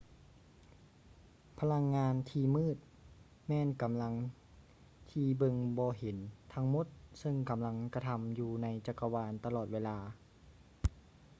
[1.59, 2.77] ພະລັງງານທີ່ມືດ
[3.47, 4.13] ແມ່ນກຳລັງ
[5.11, 6.17] ທີ່ເບິ່ງບໍ່ເຫັນ
[6.53, 6.85] ທັງໝົດ
[7.19, 9.97] ເຊິ່ງກຳລັງກະທໍາຢູ່ໃນຈັກກະວານຕະຫຼອດເວລາ